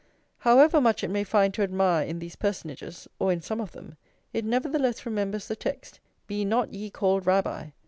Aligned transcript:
However 0.39 0.81
much 0.81 1.03
it 1.03 1.11
may 1.11 1.23
find 1.23 1.53
to 1.53 1.61
admire 1.61 2.03
in 2.03 2.17
these 2.17 2.35
personages, 2.35 3.07
or 3.19 3.31
in 3.31 3.39
some 3.39 3.61
of 3.61 3.73
them, 3.73 3.97
it 4.33 4.43
nevertheless 4.43 5.05
remembers 5.05 5.47
the 5.47 5.55
text: 5.55 5.99
"Be 6.25 6.43
not 6.43 6.73
ye 6.73 6.89
called 6.89 7.27
Rabbi!" 7.27 7.69